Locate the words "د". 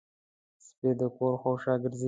0.99-1.01